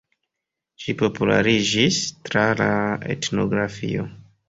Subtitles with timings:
[0.83, 2.01] Ĝi populariĝis
[2.31, 2.73] tra la
[3.19, 4.13] etnografio.